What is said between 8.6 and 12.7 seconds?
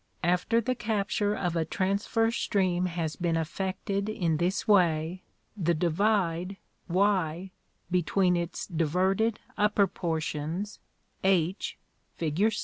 diverted upper portions, H, fig.